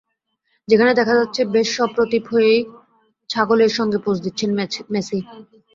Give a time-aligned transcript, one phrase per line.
[0.67, 2.59] যেখানে দেখা যাচ্ছে, বেশ সপ্রভিত হয়েই
[3.29, 4.49] ছাগলের সঙ্গে পোজ দিচ্ছেন
[4.57, 4.81] মেসি।